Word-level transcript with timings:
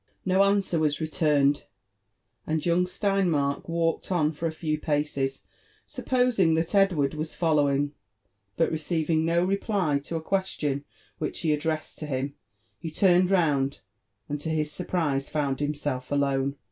Mo 0.25 0.41
answer 0.41 0.79
was 0.79 0.99
returned; 0.99 1.65
and 2.47 2.65
young 2.65 2.85
Steinmark 2.87 3.69
walked 3.69 4.11
on 4.11 4.31
for 4.31 4.47
a 4.47 4.51
few 4.51 4.79
paces, 4.79 5.43
supposing 5.85 6.55
that 6.55 6.73
Edward 6.73 7.13
was 7.13 7.35
following; 7.35 7.91
but 8.57 8.71
receiving 8.71 9.23
no 9.23 9.45
reply 9.45 9.99
to 9.99 10.15
a 10.15 10.21
question 10.23 10.83
which 11.19 11.41
he 11.41 11.53
addressed 11.53 11.99
to 11.99 12.07
hlm» 12.07 12.33
he 12.79 12.89
turned 12.89 13.29
round, 13.29 13.81
and 14.27 14.41
to 14.41 14.49
his 14.49 14.71
surprise 14.71 15.29
found 15.29 15.59
himself 15.59 16.11
alone. 16.11 16.55